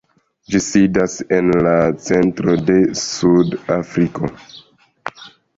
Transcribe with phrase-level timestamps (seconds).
[0.53, 1.75] Ĝi sidas en la
[2.07, 4.31] centro de Sud-Afriko.